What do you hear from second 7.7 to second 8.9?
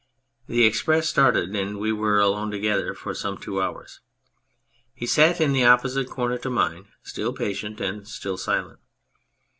and still silent.